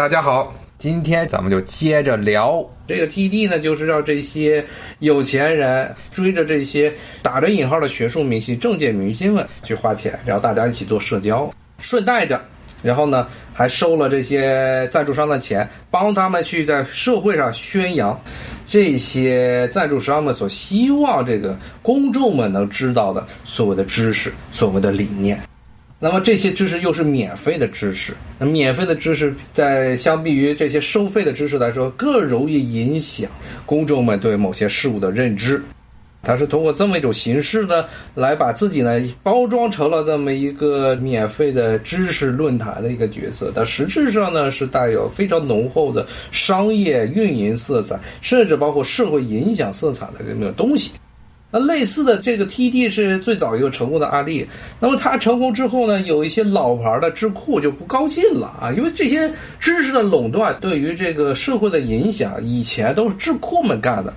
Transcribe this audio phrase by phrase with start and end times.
[0.00, 2.64] 大家好，今天咱们就接着聊。
[2.88, 4.64] 这个 T D 呢，就是让这些
[5.00, 6.90] 有钱人追着这些
[7.20, 12.40] 打着引号的学术明星、政界明星们去花钱，然后大家一起做社交，顺带着，
[12.82, 18.18] 然后呢还收了这些赞助商的钱，帮他们去在社会上宣扬
[18.66, 25.38] 这些赞助商们所希望这个公众们能知道的所谓的知识、所谓的理念。
[26.02, 33.30] 那么这些知识又是免费的知识，那免费的知识在相比于这些收费的知识来说，更容易影响
[33.66, 35.62] 公众们对某些事物的认知。
[36.22, 43.52] 它是通过这么一种形式呢，来把自己呢包装成了这么一个免费的知识论坛的一个角色。
[43.54, 50.92] 但实质上呢，是带有非常浓厚的商业运营色彩，甚至包括社会影响色彩的这么个东西。
[51.50, 54.46] 那类似的这个 TD 是最早一个成功的案例。
[54.78, 64.14] 那么它成功之后呢，有一些老牌的智库就不高兴了啊，因为这些知识的垄断对于这个社会的影响，以前都是智库们干的。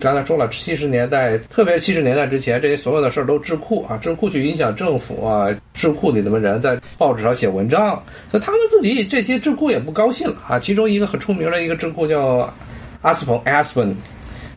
[0.00, 10.58] 刚才说了，七十年代，特别是七十年代之前，这些所有的事儿都智库啊，智库去影响政府啊，智库里的人在报纸上写文章，那他们自己这些智库也不高兴了啊。
[10.58, 12.52] 其中一个很出名的一个智库叫
[13.00, 13.94] 阿斯彭 （Aspen）。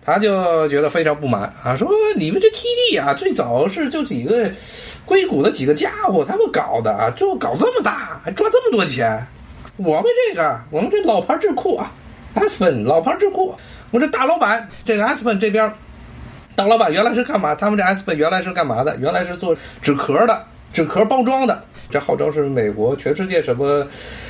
[0.07, 4.49] 他就觉得非常不满啊，说你们这 TD 啊，最早是就几个
[5.05, 9.21] 硅谷的几个家伙他们搞的啊，就搞这么大，还赚这么多钱。
[9.75, 11.91] 我们这个，我们这老牌智库啊
[12.35, 13.53] ，Aspen 老牌智库，
[13.91, 15.69] 我这大老板，这个 Aspen 这边
[16.55, 17.53] 大老板原来是干嘛？
[17.53, 18.95] 他们这 Aspen 原来是干嘛的？
[18.95, 20.41] 原来是做纸壳的。
[20.77, 23.83] 纸壳包装的，这号称是美国全世界什么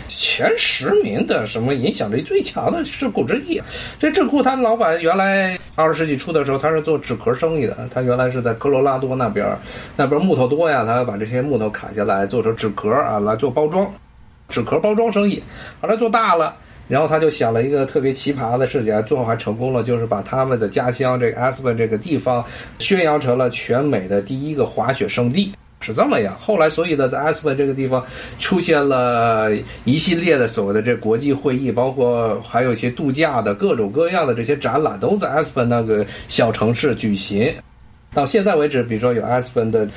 [0.08, 3.62] 前十名的什么影响力最强的智库之一。
[4.00, 7.78] 这智库他老板原来二十世纪初的时候，他是做纸壳生意的。
[7.94, 9.46] 他原来是在科罗拉多那边，
[9.98, 13.94] 那边木头多呀，他把这些木头砍下来做成纸壳啊，来做包装，
[14.48, 15.44] 纸壳包装生意。
[15.82, 16.56] 后来做大了，
[16.88, 22.42] 然后他就想了一个特别奇葩的事情，最后还成功了，就是把他们的家乡这个 Aspen 这个地方
[22.80, 25.52] 宣扬成了全美的第一个滑雪胜地。
[25.80, 28.04] 是这么样，后来所以呢，在 Aspen 这个地方
[28.40, 29.52] 出现了
[29.86, 37.54] 一系列的所谓的这国际会议，包括还有一些度假的各种各样的这些展览，都在 Aspen 那个小城市举行。
[38.12, 39.88] 到现在为止，比如说有 Aspen 的，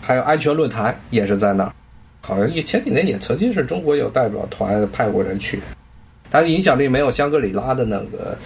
[0.00, 1.72] 还有安全论坛也是在那儿。
[2.22, 5.60] 好像也前几年也曾经是中国有代表团派过人去，
[6.30, 8.36] 它的影响力没有香格里拉的那个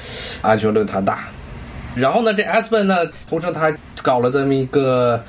[0.43, 1.29] 安全论坛大。
[1.95, 3.73] 然后呢，这 Aspen 呢，同时他
[4.03, 5.23] 搞了这么一个。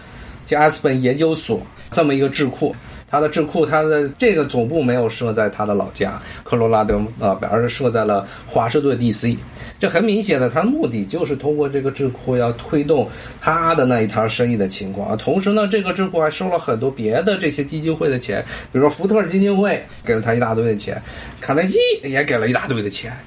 [0.51, 2.75] 就阿斯本研究所这么一个智库，
[3.09, 9.37] 它的智库它的这个总部没有设在他的老家科罗拉多啊，而是设在了华盛顿 D.C。
[9.79, 13.09] 这很明显的，它目的就是通过这个智库要推动
[13.39, 15.17] 他的那一摊生意的情况。
[15.17, 21.01] 同时呢，这个智库还收了很多别的这些基金会的钱，比如说福特基金会给了他一大堆的钱，
[21.39, 23.17] 卡耐基也给了一大堆的钱。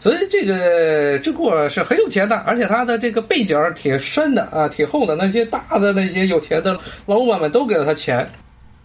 [0.00, 5.14] 所以这个智库是很有钱的，而且他的这个背景挺深的啊，挺厚的。
[5.14, 8.26] 那些大的那些有钱的老板们都给了他钱，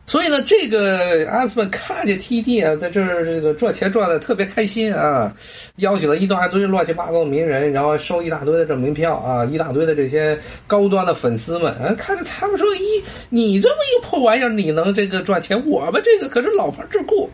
[0.07, 5.33] 所以呢，这个阿斯本看见 TD 啊在这儿这个赚钱赚的特别开心啊，
[5.77, 10.37] 邀请了一大堆乱七八糟的名人，然后收一大堆的这门票啊，一大堆的这些
[10.67, 15.65] 高端的粉丝们啊，看着他们说：“咦，你这么一个破玩意儿，你能这个赚钱？
[15.65, 17.29] 我们这个可是老牌智库，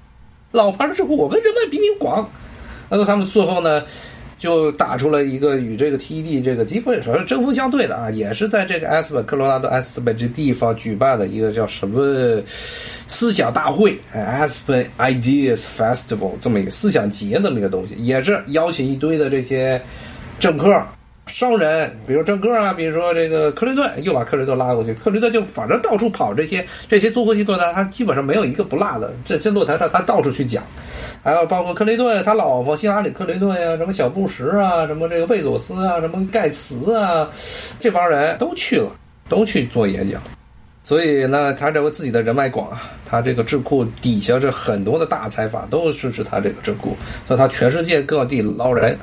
[0.51, 2.29] 老牌的智库，我们人脉比你广。”
[2.91, 3.81] 那么他们最后呢，
[4.37, 12.43] 就打出了一个与这个 TED 这个几乎也是针锋相对的啊，也是在这个埃斯本科罗拉多埃斯本这地方举办的一个叫什么
[13.07, 19.81] 思想大会，Aspen Ideas Festival 这么一个思想节这么一个东西，也是邀请一堆的这些
[20.37, 20.69] 政客。
[21.27, 24.93] 商人，比如郑哥啊，比如说这个克林顿，又把克林顿拉过去。
[24.95, 29.13] 克林顿就反正到处跑这些这些综合性论坛，他基本上没有一个不落的。
[29.23, 30.63] 这些论坛上他到处去讲，
[31.23, 37.29] 还有包括克林顿他老婆希拉里克林顿呀，什么小布什啊，什么这个费佐斯啊，什么盖茨啊，
[37.79, 38.91] 这帮人都去了，
[39.29, 40.21] 都去做演讲。
[40.83, 46.97] 所以呢，他认为自己的人脉广啊，他这个智库底下这很多的大财阀都支持他这个智库，
[47.27, 48.97] 所以他全世界各地捞人。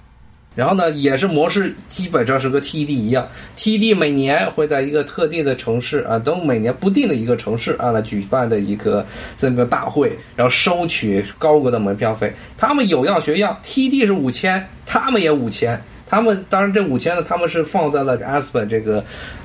[0.58, 9.06] 然后呢，也是模式基本上是个 TD 一样，TD 每年会在一个特定的城市啊，都每年不定的一个城市啊来举办的一个
[9.38, 12.34] 这个大会，然后收取高额的门票费。
[12.56, 15.80] 他们有样学样，TD 是五千，他们也五千。
[16.08, 19.04] 他们当然这五千呢，他们是放在了 Aspen 这个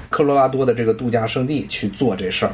[0.09, 2.53] 科罗拉多的这个度假胜地去做这事儿。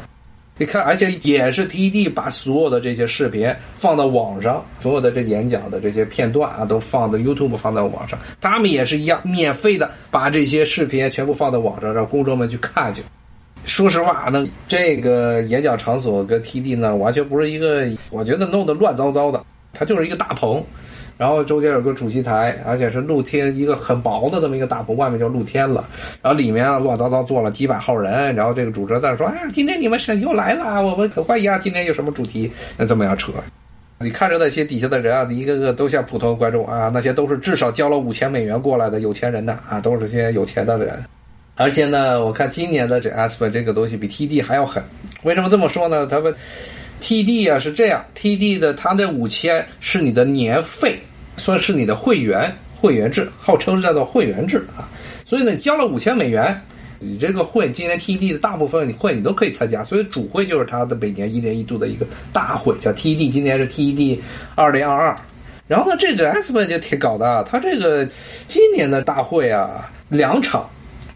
[0.60, 8.20] 你看，而且也是 TED 把所有的这些视频放到网上，所有的这演讲的这些片段啊，都放到 YouTube 放到网上。
[8.42, 13.02] 他们也是一样，免费的把这些视频全部放到网上，让公众们去看去。
[13.64, 19.42] 说实话，那这个演讲场所跟 TED 呢，完全不是一个，我觉得弄得乱糟糟的。
[19.72, 20.62] 它就是一个大棚，
[21.20, 25.86] 然后中间有个主席台，而且是露天一个很薄的这么一个大棚，外面就露天了。
[26.22, 31.60] 然后里面乱糟糟坐了几百号人，然后这个主持人在说：“哎呀，今天你们省又来了，我们很欢迎啊！
[31.62, 32.50] 今天有什么主题？
[32.78, 33.34] 那这么样扯？
[34.00, 41.04] 你看着那些底下的人啊，一个个都像普通观众啊，那些都是至少交了五千美元过来的有钱人呐啊，都是些有钱的人。
[41.58, 44.82] 而且呢，我看今年的这 Aspen 这个东西比 TD 还要狠。
[45.24, 46.08] 为什么这么说呢？
[46.08, 46.34] 他们
[47.02, 50.98] TD 啊是这样，TD 的它这五千是你的年费。”
[51.40, 54.88] 算是你的会员会员制，号称是叫做会员制啊，
[55.26, 56.62] 所以呢，你交了五千美元，
[57.00, 64.20] 你这个会今年 TED 的大部分你会你都可以参加，所以主会就是它的每年一年一度的一个大会，叫 TED，今年是 TED
[64.56, 65.16] 二零二二。
[65.68, 68.08] 然后呢，这个 s p 就挺搞的啊，它这个
[68.48, 70.68] 今年的大会啊，两场，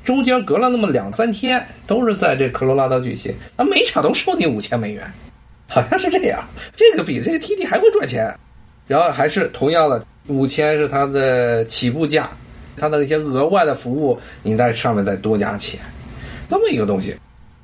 [0.04, 5.12] 中间隔了那么两三天，都是在这科罗拉多举行，啊，每场都收你五千美元，
[5.68, 8.31] 好像是这样，这个比这个 TD 还会赚钱，
[8.86, 10.06] 然后还是同样的。
[10.28, 12.30] 五千是它的起步价，
[12.78, 15.80] 它的那些额外的服务，你在上面再多加钱，
[16.48, 17.16] 这么一个东西，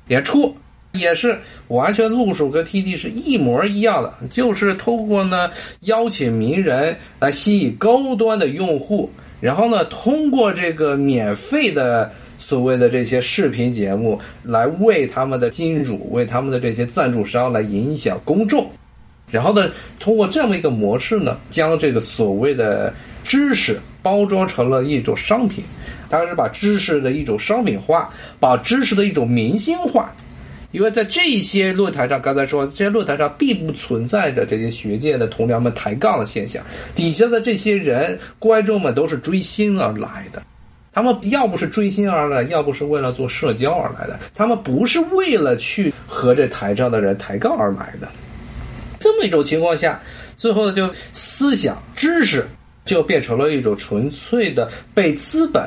[0.08, 0.54] 演出
[0.92, 5.50] 也是完全路数跟 TD 是一模一样的，就是通过呢
[5.82, 9.10] 邀请名人来吸引高端的用户，
[9.40, 18.70] 然后呢通过这个免费的所谓的这些视频节目来为他们的金主、为他们的这些赞助商来影响公众。
[19.30, 22.92] 然后呢，通过这么一个模式呢，将这个所谓的
[23.24, 25.64] 知识包装成了一种商品，
[26.08, 30.12] 它是把知识的一种商品化，把知识的一种明星化。
[30.72, 36.62] 因为在这些论坛上，刚才说这些论坛上并不存在着这些学界的同僚们抬杠的现象，
[36.94, 40.40] 底下的这些人观众们都是追星而来的，
[40.92, 48.08] 他们要不是追星而来，要不是为了做社交而来的，他们不是为了去和这台上的人抬杠而来的。
[49.24, 50.00] 一种情况下，
[50.36, 52.46] 最后就思想知识
[52.84, 55.62] 就变成了一种纯粹的被资本、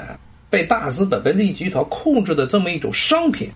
[0.50, 3.50] 被大资本、被利益集团控制的这么一种商品。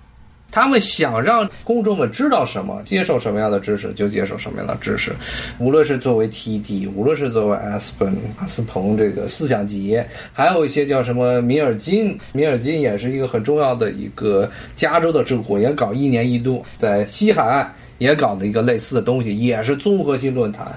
[0.49, 5.11] 他们想让公众们知道什么，接受什么样的知识，就接受什么样的知识。
[5.59, 17.69] 无论是作为 TD，无论是作为 Aspen 阿斯彭这个思想节，还有一些叫什么米尔金，米尔金也是一个很重要的一个加州的智库，也搞一年一度在西海岸。
[17.97, 20.67] 也搞了一个类似的东西，也是综合性论坛，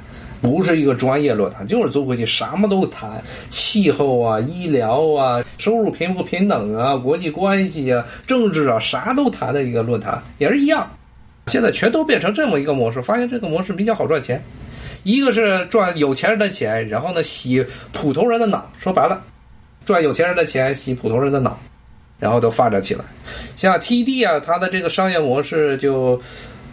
[0.41, 10.91] 不是一个专业论坛，就是综合性，什么都谈，气候啊、医疗啊、收入贫富平等啊、国际关系啊、政治啊，啥都谈的一个论坛，也是一样。
[11.47, 14.43] 现在全都变成这么一个模式，发现这个模式比较好赚钱，
[15.03, 19.23] 一个是赚有钱人的钱，然后呢洗普通人的脑，说白了，
[19.85, 21.59] 赚有钱人的钱，洗普通人的脑，
[22.19, 23.05] 然后都发展起来。
[23.57, 26.19] 像 TD 啊，它的这个商业模式就。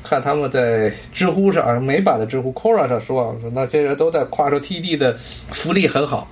[0.07, 5.13] 看他们在知乎上，美版的知乎 Quora 上说，说那些人都在夸说 TD 的
[5.51, 6.25] 福利很好，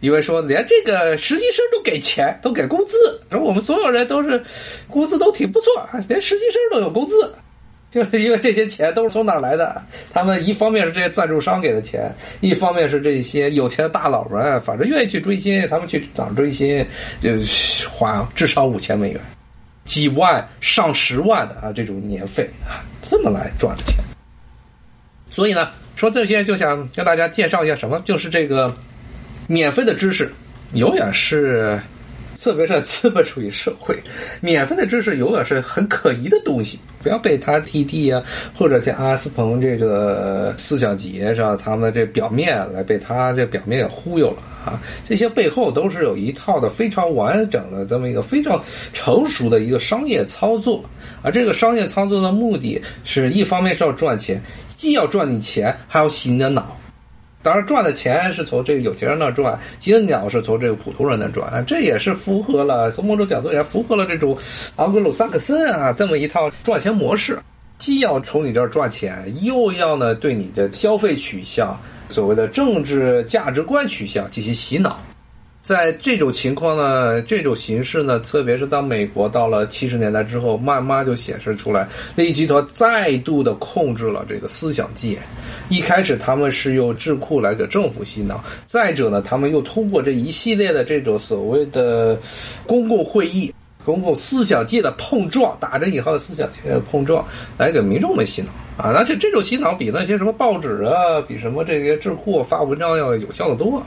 [0.00, 2.96] 因为说连这个实习生都给钱，都给工资，
[3.30, 4.42] 说我们所有人都是
[4.88, 7.34] 工资都挺不错，连实习生都有工资，
[7.90, 9.80] 就是因为这些钱都是从哪来的？
[10.12, 16.84] 他们一方面是这些赞助商给的钱，一方面是这些有钱的大佬们，反正愿意去追星，他们去哪追星
[17.22, 17.30] 就
[17.90, 19.20] 花至少五千美元。
[19.84, 23.96] 几万上十万的啊，这种年费啊，这么来赚的钱。
[25.30, 28.74] 所以呢，说这些就想跟大家介绍一下什么，就是这个
[29.46, 30.32] 免费的知识，
[30.74, 31.80] 永远是，
[32.40, 34.00] 特别是 资本主义社会，
[34.40, 36.78] 免费的知识永远是很可疑的东西。
[37.04, 38.24] 不要被他 TD 啊，
[38.56, 44.38] 或者像阿斯彭这个思想节上他们这表面来被他这表面给忽悠了。
[44.64, 48.58] 啊，这些背后都是有一套的非常完整的这么一个非常
[48.94, 50.82] 成熟的一个商业操作，
[51.20, 54.42] 而这个商业操作的目的是一方面是要赚钱，
[54.74, 56.74] 既要赚你钱，还要洗你的脑。
[57.44, 61.62] 当然，赚的钱是从这个有钱人那赚，金鸟是从这个普通人那赚。
[61.66, 64.34] 这也是符合了从某种角度也符合了这种
[64.76, 67.38] 昂格鲁萨克森啊这么一套赚钱模式，
[67.76, 71.78] 既要从你这儿赚钱，又要呢对你的消费取向。
[72.08, 74.98] 所谓的政治价值观取向进行洗脑，
[75.64, 85.18] 在这种情况呢，这种形式呢，特别是当美国到了七十年代之后，慢慢就显示出来，利益集团再度的控制了这个思想界。
[85.70, 92.20] 一开始他们是用智库来给政府洗脑，再者呢，他们又通过这一系列的这种所谓的
[92.66, 93.50] 公共会议、
[93.86, 98.50] 公共思想界的碰撞（打着引号的思想界的碰撞）来给民众们洗脑。
[98.76, 103.82] 啊，而且这种洗脑比那些什么报纸啊，比什么这些智库发文章要有效的多。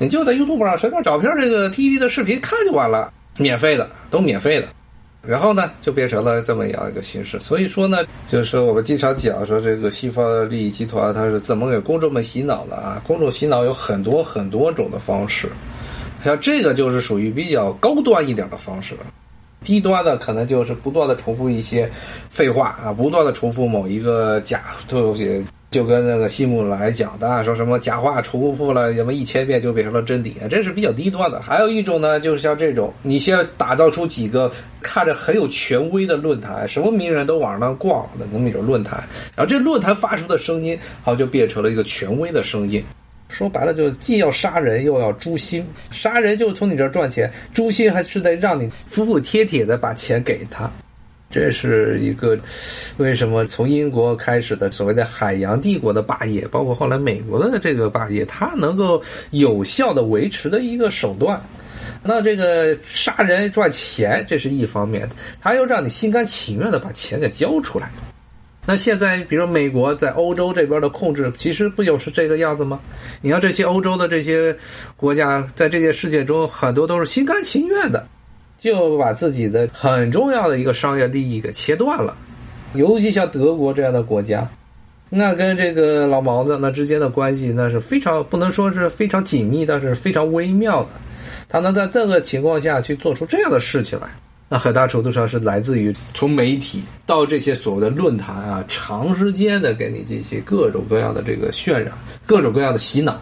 [0.00, 4.66] 你就在 YouTube 上随便找片这个 TD 的视频看就完了，免费的，都免费的。
[5.22, 7.38] 然后呢，就变成了这么样一个形式。
[7.38, 13.02] 所以说呢，就是我们经常讲说，这个西方的利益集团它是怎么给公众们洗脑的啊？
[13.06, 15.46] 公众洗脑有很多很多种的方式，
[16.24, 18.94] 像这个就是属于比较高端一点的方式。
[19.62, 21.90] 低端的可能就是不断的重复一些
[22.30, 25.44] 废话啊，不断的重复某一个假东西。
[25.70, 31.40] 就跟那个西姆来讲的，说什么假话重复了什么一千遍就变成了真理，这是比较低端的。
[31.40, 34.50] 还有一种呢，就是像这种，你先打造出几个
[34.82, 38.98] 看着很有权威的论坛，什么名人都往那逛的那么一种论坛，
[39.36, 42.84] 然后这论坛发出的声音，好就变成了一个权威的声音。
[43.28, 45.64] 说白了，就是既要杀人又要诛心。
[45.92, 50.68] 杀人就从你这儿赚钱，诛心还是在让你服服帖帖的把钱给他。
[51.30, 52.36] 这是一个
[52.96, 61.40] 为什么从英国开始的所谓的海洋帝国的霸业，包括后来美国的这个霸业，它能够有效的维持的一个手段。
[62.02, 67.90] 那这个杀人赚钱，这是一方面的，他又让你心甘情愿的把钱给交出来。
[68.66, 72.80] 那现在，比如美国在欧洲这边的控制，其实不就是这个样子吗？
[73.20, 74.56] 你看这些欧洲的这些
[74.96, 78.06] 国家，在这些世界中，很多都是心甘情愿的。
[78.60, 82.14] 就把自己的很重要的一个商业利益给切断了，
[82.74, 84.46] 尤其像德国这样的国家，
[85.08, 90.90] 那跟这个老毛子那之间的关系那是非常不能说是非常紧密，但是非常微妙的。
[91.48, 94.06] 他能在这个情况下去做出这样的事情来，
[94.48, 101.92] 那很大程度上是来自于从媒体到这些所谓的论坛啊，长时间的给你进行各种各样的这个渲染，
[102.26, 103.18] 各种各样的洗脑。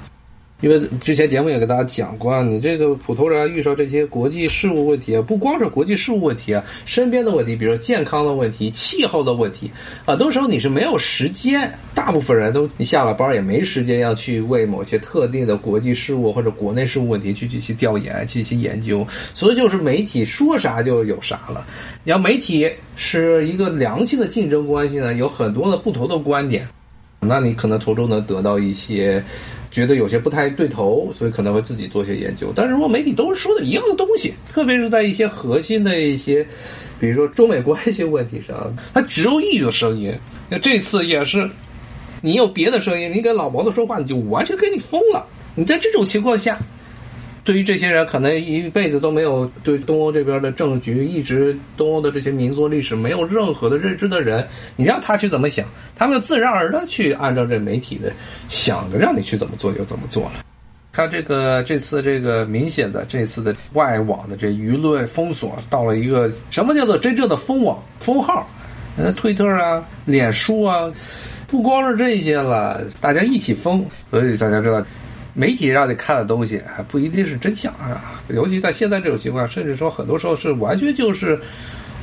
[0.61, 9.71] 因为之前节目也给大家讲过啊，你这个普通人遇上这些国际事务问题啊，不光是国际事务问题啊，身边的问题，比如健康的问题、气候的问题，
[10.05, 21.65] 很多时候你是没有时间，大部分人都你下了班也没时间要去为某些特定的国际事务或者国内事务问题去进行调研、进行研究，所以就是媒体说啥就有啥了。
[22.03, 26.67] 你要媒体是一个良性的竞争关系呢，有很多的不同的观点，
[27.21, 29.23] 那你可能从中能得到一些。
[29.71, 32.51] 觉得有些不太对头，所以可能会自己做些研究。
[32.57, 36.43] 但是如果媒体都是说的一样的东西，特别是在一些核心的一些，
[36.99, 40.11] 比如说中美关系问题上，它只有一个声音。
[40.49, 41.47] 那这次也是，
[42.23, 45.27] 你有别的声音，你跟老毛子说话，你就完全给你封了。
[45.55, 46.59] 你在这种情况下。
[47.49, 58.13] 对于这些人，可能一辈子都没有对东欧这边的政局，一直东欧的这些民族历史没有任何的认知的人，你让他去怎么想，他们就自然而然去按照这媒体的
[58.49, 60.45] 想着让你去怎么做就怎么做了。
[60.93, 68.47] 看这个这次这个明显的这次的外网的这舆论封锁到了一个什么叫做真正的封网封号？
[68.99, 70.93] 呃，推特啊、脸书啊，
[71.47, 74.85] 不光是这些了，大家一起封，所以大家知道。
[75.35, 81.39] 媒体让你看的东西还不一定是真相啊，尤其在现在这种情况，甚至说很多时候是完全就是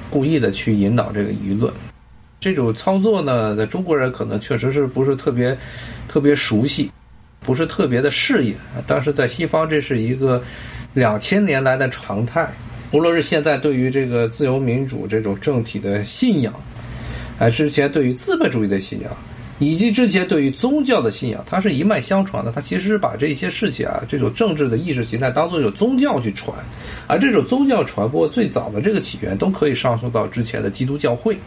[0.10, 1.74] 故意的去引导这个舆论。
[2.40, 5.58] 这种操作呢，在中国人可能确实是不是特别
[6.08, 6.92] 特别熟悉，
[7.40, 8.56] 不是特别的适应。
[8.86, 10.42] 但是在西方，这是一个
[10.94, 12.48] 两千年来的常态。
[12.92, 16.54] 无论是现在对于这个自由民主这种政体的信仰，
[17.40, 19.12] 啊，之前对于资本主义的信仰。
[19.58, 22.52] 以及之前对于宗教的信仰，它是一脉相传的。
[22.52, 26.54] 它其实是把这些事情啊，这种政治的意识形态当做有宗教去传，
[27.08, 31.38] 而这种宗教传播最早的这个起源，都可以上溯到之前的基督教会。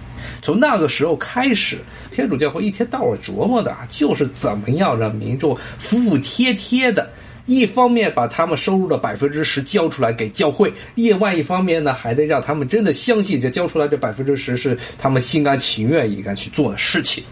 [0.40, 1.78] 从那个时候开始，
[2.10, 7.10] 天主教会一天到晚琢磨的啊就是怎么样让民众服服帖帖的，
[7.44, 17.22] 一方面把他们收入的百分之十交出来给教会，另外一方面呢，还得让他们真的相信这交出来这百分之十是他们心甘情愿应该去做的事情。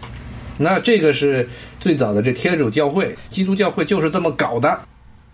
[0.57, 1.47] 那这个是
[1.79, 4.79] 最早的这天主教会、基督教会就是这么搞的，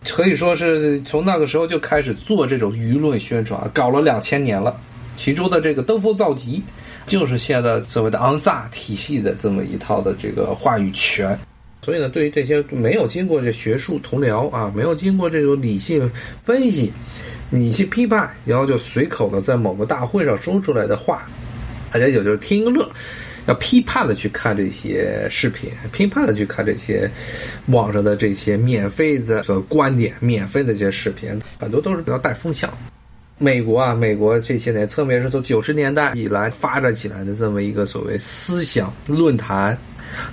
[0.05, 4.79] 可以说是从那个时候就开始做这种舆论宣传，搞了两千年了。
[5.15, 6.61] 其中的这个登峰造极，
[7.05, 11.37] 就是现在所谓的昂萨体系的这么一套的这个话语权。
[11.83, 16.09] 所以呢，对于这些没有经过这学术同僚啊，没有经过这种理性
[16.41, 16.91] 分析、
[17.49, 21.27] 你去批判，然后就随口的在某个大会上说出来的话，
[21.91, 22.89] 大家也就是听一个乐。
[23.45, 27.09] 要批判的去看这些视频，批判的去看这些
[27.67, 32.71] 网上的这些免费的所观点，免费的这些视频，很多都是比较带风向。
[33.37, 39.77] 美国啊，美国这些年，特别是从九十年代以来发展起来的这么一个所谓思想论坛，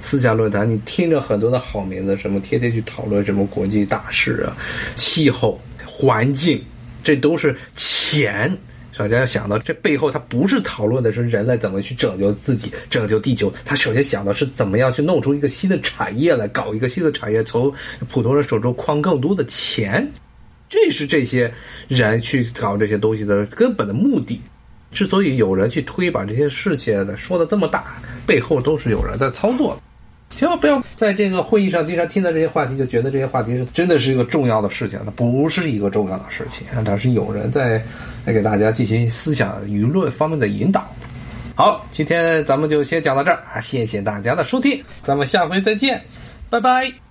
[0.01, 4.57] 思想论坛，你听着很多的好名字，什么天天去讨论什么国际大事啊、
[4.95, 6.63] 气候、环境，
[7.03, 8.57] 这都是钱。
[9.01, 17.73] 大家要想到，这背后他不是讨论的是人类怎么去拯救自己、拯救地球，他首先想到是怎么样去弄出一个新的产业来，搞一个新的产业，从
[18.11, 20.07] 普通人手中诓更多的钱，
[20.69, 21.51] 这是这些
[21.89, 24.39] 人去搞这些东西的根本的目的。
[24.93, 29.81] 之所以有人去推把这些事情的说的这么大，背后都是有人在操作的。
[30.31, 34.99] 千万不要在这个会议上经常听到这些话题，就觉得这些话题是真的是一个重要的事情。
[35.05, 37.83] 它不是一个重要的事情，它是有人在
[38.25, 40.89] 来给大家进行思想舆论方面的引导。
[41.55, 43.61] 好，今天咱们就先讲到这儿啊！
[43.61, 46.03] 谢谢大家的收听，咱们下回再见，
[46.49, 47.10] 拜拜。